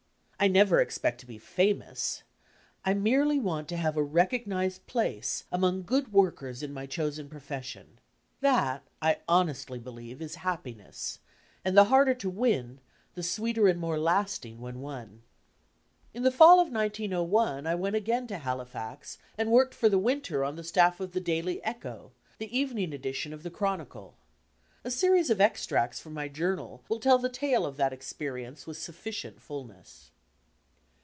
1 0.43 0.51
never 0.51 0.81
expect 0.81 1.19
to 1.19 1.27
be 1.27 1.37
famous. 1.37 2.23
I 2.83 2.95
merely 2.95 3.39
want 3.39 3.67
to 3.67 3.77
have 3.77 3.95
a 3.95 4.03
recog 4.03 4.47
nized 4.47 4.79
place 4.87 5.43
among 5.51 5.83
good 5.83 6.11
workers 6.11 6.63
in 6.63 6.73
my 6.73 6.87
chosen 6.87 7.29
profession. 7.29 7.99
That, 8.39 8.81
I 9.03 9.19
honestly 9.27 9.77
believe, 9.77 10.19
is 10.19 10.37
happiness, 10.41 11.19
and 11.63 11.77
the 11.77 11.83
harder 11.93 12.15
to 12.15 12.27
win 12.27 12.79
the 13.13 13.21
sweeter 13.21 13.67
and 13.67 13.79
more 13.79 13.99
lasting 13.99 14.59
when 14.59 14.79
won. 14.81 15.21
In 16.11 16.23
the 16.23 16.31
fall 16.31 16.59
of 16.59 16.71
1901 16.71 17.67
I 17.67 17.75
went 17.75 17.95
again 17.95 18.25
to 18.25 18.39
Halifax 18.39 19.19
and 19.37 19.51
worked 19.51 19.75
for 19.75 19.89
the 19.89 19.99
winter 19.99 20.43
on 20.43 20.55
the 20.55 20.63
staff 20.63 20.99
of 20.99 21.11
the 21.11 21.21
Daily 21.21 21.63
Echo, 21.63 22.13
the 22.39 22.57
evening 22.57 22.93
edition 22.93 23.31
of 23.31 23.43
the 23.43 23.51
Chronicle. 23.51 24.15
A 24.83 24.89
series 24.89 25.29
of 25.29 25.39
extracts 25.39 25.99
from 25.99 26.15
my 26.15 26.27
journal 26.27 26.83
will 26.89 26.99
tell 26.99 27.19
the 27.19 27.29
tale 27.29 27.63
of 27.63 27.77
that 27.77 27.93
experience 27.93 28.65
with 28.65 28.77
sufficient 28.77 29.39
fulness. 29.39 30.09